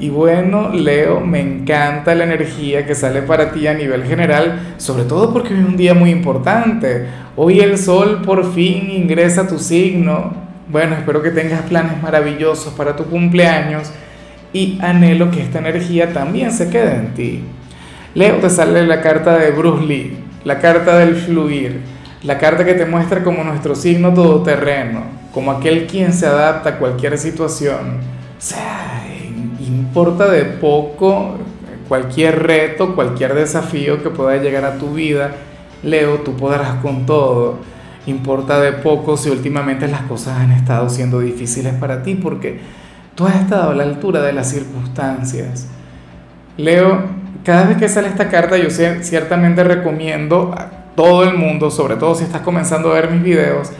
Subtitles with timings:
[0.00, 5.04] Y bueno, Leo, me encanta la energía que sale para ti a nivel general, sobre
[5.04, 7.06] todo porque hoy es un día muy importante.
[7.36, 10.32] Hoy el sol por fin ingresa a tu signo.
[10.68, 13.90] Bueno, espero que tengas planes maravillosos para tu cumpleaños
[14.54, 17.44] y anhelo que esta energía también se quede en ti.
[18.14, 21.78] Leo, te sale la carta de Bruce Lee, la carta del fluir,
[22.22, 25.02] la carta que te muestra como nuestro signo todoterreno,
[25.34, 27.98] como aquel quien se adapta a cualquier situación.
[29.70, 31.36] Importa de poco
[31.88, 35.32] cualquier reto, cualquier desafío que pueda llegar a tu vida.
[35.82, 37.56] Leo, tú podrás con todo.
[38.06, 42.60] Importa de poco si últimamente las cosas han estado siendo difíciles para ti porque
[43.14, 45.66] tú has estado a la altura de las circunstancias.
[46.56, 47.02] Leo,
[47.44, 52.14] cada vez que sale esta carta yo ciertamente recomiendo a todo el mundo, sobre todo
[52.14, 53.70] si estás comenzando a ver mis videos,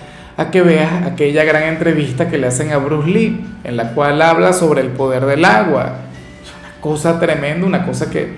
[0.41, 4.23] a que veas aquella gran entrevista que le hacen a Bruce Lee, en la cual
[4.23, 5.97] habla sobre el poder del agua.
[6.43, 8.37] Es una cosa tremenda, una cosa que,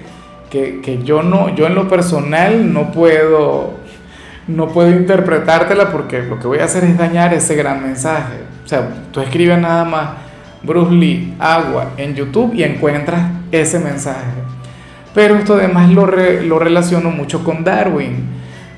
[0.50, 3.74] que, yo, no, yo en lo personal no puedo,
[4.48, 8.34] no puedo interpretártela porque lo que voy a hacer es dañar ese gran mensaje.
[8.64, 10.10] O sea, tú escribes nada más
[10.64, 14.42] Bruce Lee, agua en YouTube y encuentras ese mensaje.
[15.14, 18.26] Pero esto además lo, lo relaciono mucho con Darwin.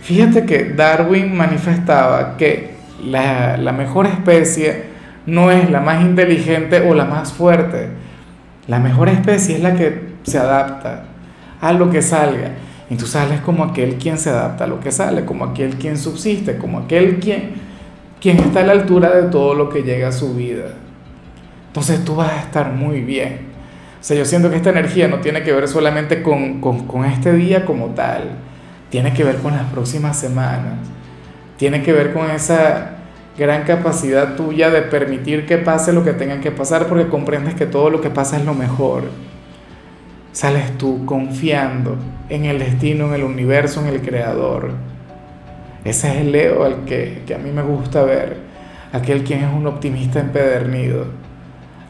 [0.03, 2.74] Fíjate que Darwin manifestaba que
[3.05, 4.85] la, mejor especie
[5.27, 7.89] no es la más inteligente o la más fuerte.
[8.67, 11.05] La mejor especie es la que se adapta
[11.61, 12.53] a lo que salga.
[12.91, 15.97] Y tú sales como aquel quien se adapta a lo que sale, como aquel quien
[15.97, 17.53] subsiste, como aquel quien,
[18.21, 20.67] quien está a la altura de todo lo que llega a su vida.
[21.69, 23.55] Entonces tú vas a estar muy bien.
[24.01, 27.33] O sea, yo siento que esta energía no tiene que ver solamente con, con este
[27.33, 28.33] día como tal,
[28.91, 30.75] tiene que ver con las próximas semanas
[31.57, 32.94] tiene que ver con esa
[33.37, 37.67] gran capacidad tuya de permitir que pase lo que tenga que pasar porque comprendes que
[37.67, 39.05] todo lo que pasa es lo mejor.
[40.33, 41.97] Sales tú confiando
[42.29, 44.71] en el destino, en el universo, en el creador.
[45.85, 48.39] Ese es el Leo al que, que a mí me gusta ver.
[48.93, 51.07] Aquel quien es un optimista empedernido.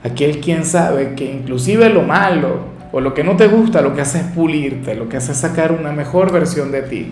[0.03, 4.03] Aquel quien sabe que inclusive lo malo o lo que no te gusta lo que
[4.03, 7.11] hace es pulirte, lo que hace es sacar una mejor versión de ti.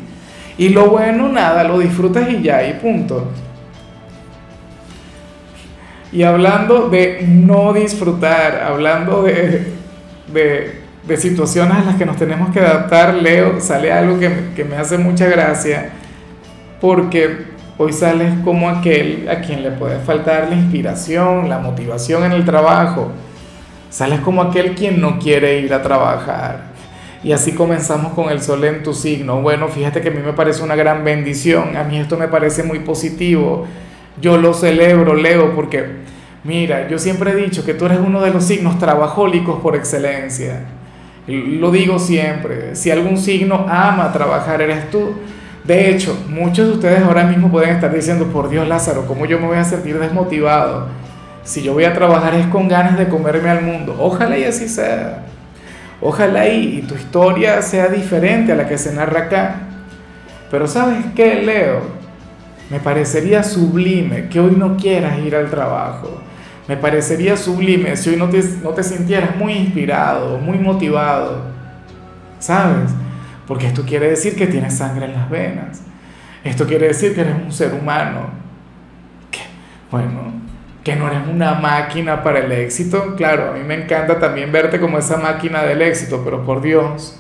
[0.59, 3.29] Y lo bueno, nada, lo disfrutas y ya, y punto.
[6.13, 9.73] Y hablando de no disfrutar, hablando de,
[10.33, 14.77] de, situaciones a las que nos tenemos que adaptar, Leo, sale algo que, que me
[14.77, 15.91] hace mucha gracia,
[16.81, 17.47] porque
[17.79, 22.45] hoy sales como aquel a quien le puede faltar la inspiración, la motivación en el
[22.45, 23.11] trabajo.
[23.89, 26.73] Sales como aquel quien no quiere ir a trabajar
[27.25, 29.41] y así comenzamos con el sol en tu signo.
[29.41, 32.63] Bueno, fíjate que a mí me parece una gran bendición, a mí esto me parece
[32.63, 33.67] muy positivo.
[34.21, 35.85] Yo lo celebro, Leo, porque
[36.45, 40.65] mira, yo siempre he dicho que tú eres uno de los signos trabajólicos por excelencia.
[41.27, 45.15] Lo digo siempre, si algún signo ama trabajar eres tú.
[45.65, 49.39] De hecho, muchos de ustedes ahora mismo pueden estar diciendo, por Dios Lázaro, ¿cómo yo
[49.39, 50.89] me voy a sentir desmotivado?
[51.45, 53.97] Si yo voy a trabajar es con ganas de comerme al mundo.
[53.99, 55.25] Ojalá y así sea.
[56.01, 59.55] Ojalá y, tu historia sea diferente a la que se narra acá.
[60.51, 62.02] Pero ¿sabes qué, Leo?
[62.73, 66.23] Me parecería sublime que hoy no quieras ir al trabajo.
[66.67, 71.43] Me parecería sublime si hoy no te, no te sintieras muy inspirado, muy motivado.
[72.39, 72.91] ¿Sabes?
[73.47, 75.83] Porque esto quiere decir que tienes sangre en las venas.
[76.45, 78.31] Esto quiere decir que eres un ser humano.
[79.31, 79.41] Que,
[79.91, 80.33] bueno,
[80.83, 83.17] que no eres una máquina para el éxito.
[83.17, 87.19] Claro, a mí me encanta también verte como esa máquina del éxito, pero por Dios.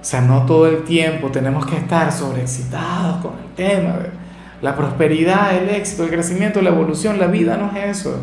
[0.00, 4.15] O sea, no todo el tiempo tenemos que estar sobreexcitados con el tema de
[4.62, 7.18] la prosperidad, el éxito, el crecimiento, la evolución.
[7.18, 8.18] La vida no es eso.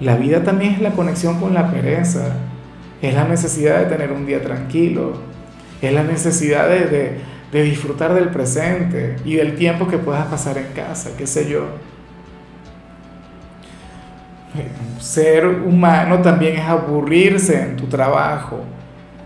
[0.00, 2.32] La vida también es la conexión con la pereza.
[3.00, 5.12] Es la necesidad de tener un día tranquilo.
[5.80, 7.20] Es la necesidad de,
[7.52, 11.66] de, disfrutar del presente y del tiempo que puedas pasar en casa, qué sé yo
[15.00, 18.60] ser humano también es aburrirse en tu trabajo.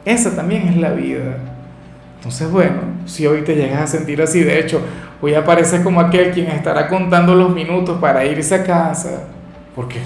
[0.04, 1.38] Esa también es la vida.
[2.16, 4.80] Entonces, bueno, si hoy te llegas a sentir así, de hecho,
[5.22, 9.22] hoy apareces como aquel quien estará contando los minutos para irse a casa,
[9.74, 10.00] porque,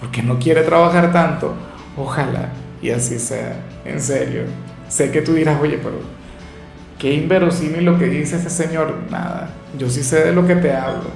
[0.00, 1.54] porque no quiere trabajar tanto,
[1.96, 2.50] ojalá
[2.82, 4.42] y así sea, en serio.
[4.88, 6.00] Sé que tú dirás, oye, pero
[6.98, 8.94] qué inverosímil lo que dice ese señor.
[9.08, 11.10] Nada, yo sí sé de lo que te hablo.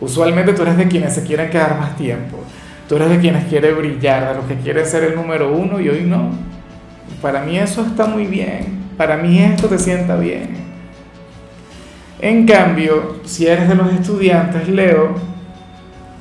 [0.00, 2.38] Usualmente tú eres de quienes se quieren quedar más tiempo.
[2.88, 5.88] Tú eres de quienes quieren brillar, de los que quieren ser el número uno y
[5.88, 6.30] hoy no.
[7.22, 8.82] Para mí eso está muy bien.
[8.96, 10.61] Para mí esto te sienta bien.
[12.22, 15.16] En cambio, si eres de los estudiantes, Leo,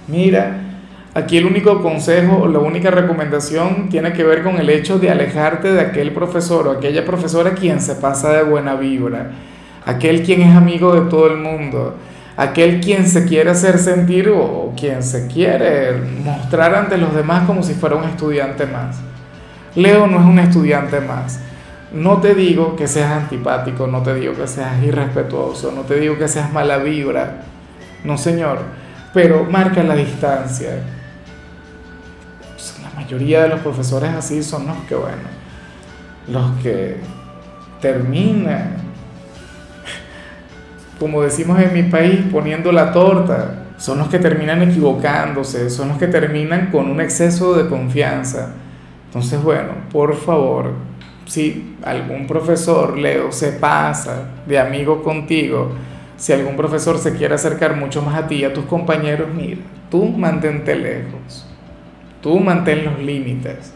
[0.07, 0.59] mira,
[1.13, 5.11] aquí el único consejo o la única recomendación tiene que ver con el hecho de
[5.11, 9.29] alejarte de aquel profesor o aquella profesora quien se pasa de buena vibra,
[9.85, 11.95] aquel quien es amigo de todo el mundo,
[12.35, 15.93] aquel quien se quiere hacer sentir o quien se quiere
[16.25, 18.99] mostrar ante los demás como si fuera un estudiante más.
[19.75, 21.39] Leo no es un estudiante más.
[21.93, 26.17] No te digo que seas antipático, no te digo que seas irrespetuoso, no te digo
[26.17, 27.43] que seas mala vibra.
[28.03, 28.59] No, señor.
[29.13, 30.83] Pero marca la distancia.
[32.81, 35.23] La mayoría de los profesores así son los que, bueno,
[36.29, 36.97] los que
[37.81, 38.75] terminan,
[40.99, 43.65] como decimos en mi país, poniendo la torta.
[43.77, 48.49] Son los que terminan equivocándose, son los que terminan con un exceso de confianza
[49.11, 50.71] entonces, bueno, por favor,
[51.25, 55.71] si algún profesor, Leo, se pasa de amigo contigo,
[56.17, 59.61] si algún profesor se quiere acercar mucho más a ti y a tus compañeros, mira,
[59.89, 61.47] tú mantente lejos,
[62.21, 63.73] tú mantén los límites.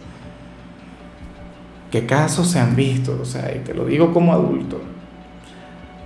[1.92, 3.18] ¿Qué casos se han visto?
[3.22, 4.82] O sea, y te lo digo como adulto.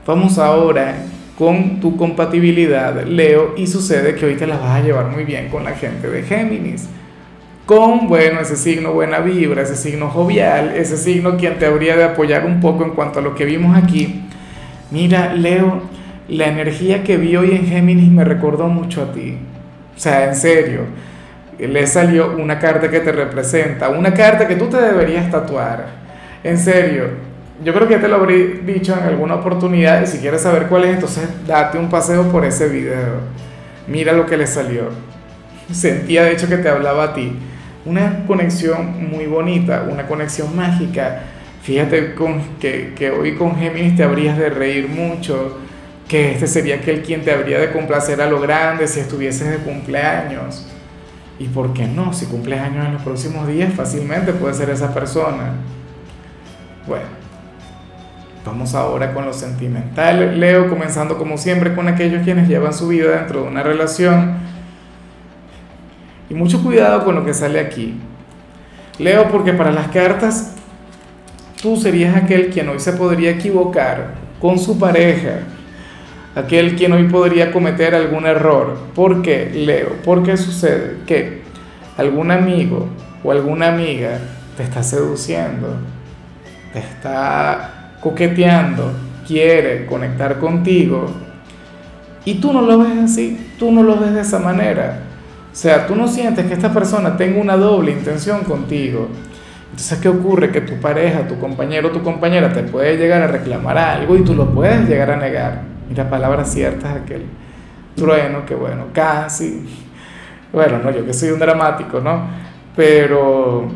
[0.06, 1.03] Vamos ahora
[1.38, 5.50] con tu compatibilidad, Leo, y sucede que hoy te la vas a llevar muy bien
[5.50, 6.89] con la gente de Géminis
[7.69, 12.04] con, bueno, ese signo buena vibra, ese signo jovial, ese signo quien te habría de
[12.04, 14.24] apoyar un poco en cuanto a lo que vimos aquí.
[14.89, 15.83] Mira, Leo,
[16.30, 19.38] la energía que vi hoy en Géminis me recordó mucho a ti.
[19.95, 20.81] O sea, en serio,
[21.60, 25.89] le salió una carta que te representa, una carta que tú te deberías tatuar.
[26.44, 27.04] En serio,
[27.63, 30.66] yo creo que ya te lo habré dicho en alguna oportunidad y si quieres saber
[30.66, 33.19] cuál es, entonces date un paseo por ese video.
[33.86, 34.86] Mira lo que le salió.
[35.71, 37.31] Sentía de hecho que te hablaba a ti
[37.89, 41.24] una conexión muy bonita, una conexión mágica.
[41.63, 45.57] Fíjate con, que, que hoy con Géminis te habrías de reír mucho,
[46.07, 49.57] que este sería aquel quien te habría de complacer a lo grande si estuvieses de
[49.57, 50.68] cumpleaños.
[51.39, 52.13] ¿Y por qué no?
[52.13, 55.53] Si cumples años en los próximos días, fácilmente puede ser esa persona.
[56.88, 57.06] Bueno,
[58.45, 60.39] vamos ahora con lo sentimental.
[60.39, 64.48] Leo, comenzando como siempre con aquellos quienes llevan su vida dentro de una relación
[66.29, 67.95] y mucho cuidado con lo que sale aquí.
[68.99, 70.55] Leo porque para las cartas
[71.61, 75.39] tú serías aquel quien hoy se podría equivocar con su pareja,
[76.35, 78.77] aquel quien hoy podría cometer algún error.
[78.93, 79.95] ¿Por qué, Leo?
[80.03, 81.41] Porque sucede que
[81.97, 82.87] algún amigo
[83.23, 84.19] o alguna amiga
[84.55, 85.77] te está seduciendo,
[86.73, 88.91] te está coqueteando,
[89.27, 91.09] quiere conectar contigo
[92.25, 95.03] y tú no lo ves así, tú no lo ves de esa manera.
[95.59, 99.09] Sea, tú no sientes que esta persona tenga una doble intención contigo.
[99.65, 100.53] Entonces, ¿qué ocurre?
[100.53, 104.33] Que tu pareja, tu compañero, tu compañera te puede llegar a reclamar algo y tú
[104.35, 105.63] lo puedes llegar a negar.
[105.89, 107.25] Mira, palabras ciertas, aquel
[107.94, 109.67] trueno que bueno, casi.
[110.53, 112.21] Bueno, no, yo que soy un dramático, ¿no?
[112.73, 113.67] Pero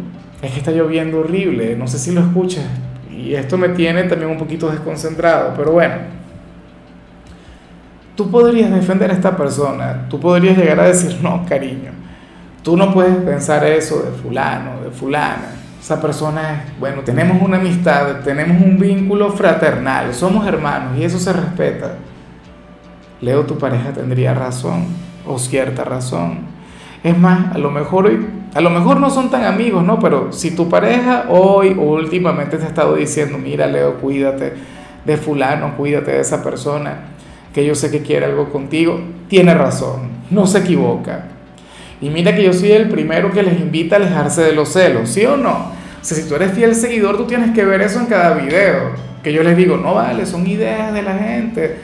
[0.42, 2.64] es que está lloviendo horrible, no sé si lo escuchas.
[3.12, 6.23] Y esto me tiene también un poquito desconcentrado, pero bueno
[8.16, 11.92] tú podrías defender a esta persona, tú podrías llegar a decir, no, cariño,
[12.62, 15.60] tú no puedes pensar eso de fulano, de fulana.
[15.80, 21.20] Esa persona es, bueno, tenemos una amistad, tenemos un vínculo fraternal, somos hermanos y eso
[21.20, 21.96] se respeta.
[23.20, 24.86] Leo, tu pareja tendría razón
[25.28, 26.40] o cierta razón.
[27.04, 28.10] Es más, a lo mejor
[28.54, 30.00] a lo mejor no son tan amigos, ¿no?
[30.00, 34.54] Pero si tu pareja hoy o últimamente te ha estado diciendo, mira, Leo, cuídate
[35.04, 37.13] de fulano, cuídate de esa persona,
[37.54, 41.26] que yo sé que quiere algo contigo, tiene razón, no se equivoca.
[42.02, 45.10] Y mira que yo soy el primero que les invita a alejarse de los celos,
[45.10, 45.52] ¿sí o no?
[45.52, 48.92] O sea, si tú eres fiel seguidor, tú tienes que ver eso en cada video.
[49.24, 51.78] Que yo les digo, no vale, son ideas de la gente.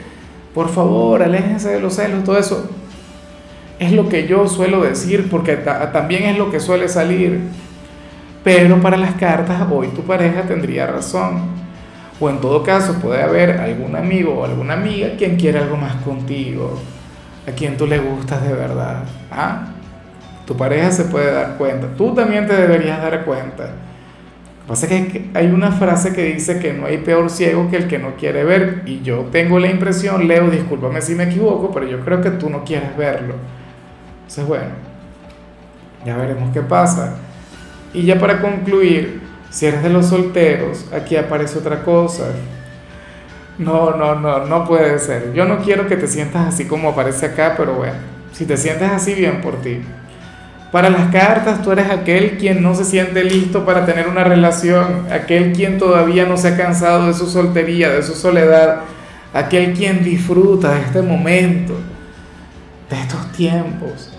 [0.52, 2.68] Por favor, aléjense de los celos, todo eso.
[3.78, 7.40] Es lo que yo suelo decir porque también es lo que suele salir.
[8.44, 11.59] Pero para las cartas, hoy tu pareja tendría razón.
[12.20, 15.96] O en todo caso puede haber algún amigo o alguna amiga quien quiere algo más
[16.02, 16.78] contigo,
[17.48, 19.04] a quien tú le gustas de verdad.
[19.32, 19.68] ¿ah?
[20.46, 23.64] Tu pareja se puede dar cuenta, tú también te deberías dar cuenta.
[23.64, 27.68] Lo que pasa es que hay una frase que dice que no hay peor ciego
[27.70, 28.82] que el que no quiere ver.
[28.86, 32.50] Y yo tengo la impresión, Leo, discúlpame si me equivoco, pero yo creo que tú
[32.50, 33.34] no quieres verlo.
[34.20, 34.70] Entonces, bueno,
[36.04, 37.16] ya veremos qué pasa.
[37.92, 39.19] Y ya para concluir,
[39.50, 42.26] si eres de los solteros, aquí aparece otra cosa.
[43.58, 45.32] No, no, no, no puede ser.
[45.34, 47.94] Yo no quiero que te sientas así como aparece acá, pero bueno,
[48.32, 49.82] si te sientes así, bien por ti.
[50.72, 55.06] Para las cartas, tú eres aquel quien no se siente listo para tener una relación,
[55.10, 58.82] aquel quien todavía no se ha cansado de su soltería, de su soledad,
[59.34, 61.74] aquel quien disfruta de este momento,
[62.88, 64.12] de estos tiempos,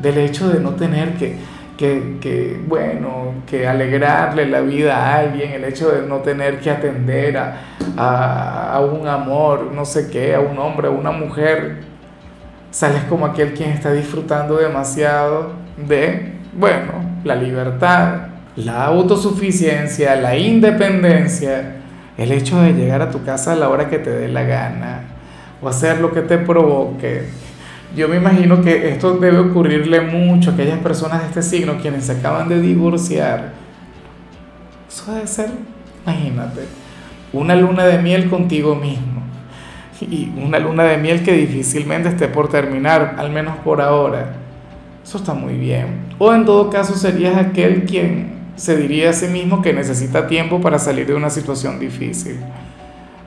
[0.00, 1.36] del hecho de no tener que,
[1.78, 7.38] que, bueno, que alegrarle la vida a alguien, el hecho de no tener que atender
[7.38, 11.76] a, a, un amor, no sé qué, a un hombre, a una mujer,
[12.72, 16.92] sales como aquel quien está disfrutando demasiado de, bueno,
[17.22, 18.22] la libertad,
[18.56, 21.76] la autosuficiencia, la independencia,
[22.16, 25.02] el hecho de llegar a tu casa a la hora que te dé la gana
[25.62, 27.22] o hacer lo que te provoque
[27.96, 32.04] yo me imagino que esto debe ocurrirle mucho a aquellas personas de este signo quienes
[32.04, 33.52] se acaban de divorciar.
[34.88, 35.50] Eso debe ser,
[36.04, 36.62] imagínate,
[37.32, 39.22] una luna de miel contigo mismo.
[40.00, 44.32] Y una luna de miel que difícilmente esté por terminar, al menos por ahora.
[45.02, 45.86] Eso está muy bien.
[46.18, 50.60] O en todo caso serías aquel quien se diría a sí mismo que necesita tiempo
[50.60, 52.38] para salir de una situación difícil.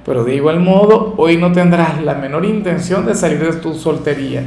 [0.05, 4.43] Pero de igual modo, hoy no tendrás la menor intención de salir de tu soltería.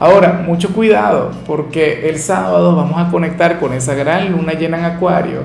[0.00, 4.84] Ahora, mucho cuidado, porque el sábado vamos a conectar con esa gran luna llena en
[4.86, 5.42] Acuario,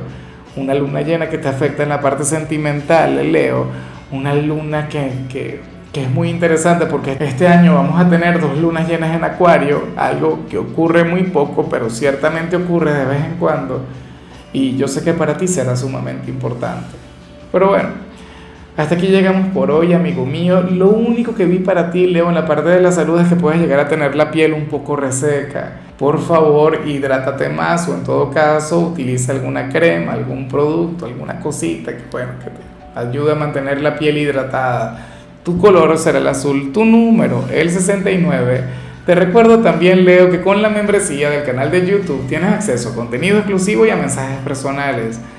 [0.55, 3.67] una luna llena que te afecta en la parte sentimental, Leo,
[4.11, 8.87] una luna que, que, es muy interesante porque este año vamos a tener dos lunas
[8.87, 13.81] llenas en Acuario, algo que ocurre muy poco, pero ciertamente ocurre de vez en cuando,
[14.53, 16.95] y yo sé que para ti será sumamente importante.
[17.51, 17.89] Pero bueno,
[18.77, 20.61] hasta aquí llegamos por hoy, amigo mío.
[20.61, 23.37] Lo único que vi para ti, Leo, en la parte de la salud es que
[23.37, 25.77] puedes llegar a tener la piel un poco reseca.
[25.97, 31.95] Por favor, hidrátate más o en todo caso utiliza alguna crema, algún producto, alguna cosita
[31.95, 35.07] que, bueno, que te ayude a mantener la piel hidratada.
[35.43, 38.61] Tu color será el azul, tu número, el 69.
[39.05, 42.95] Te recuerdo también, Leo, que con la membresía del canal de YouTube tienes acceso a
[42.95, 45.21] contenido exclusivo y a mensajes personales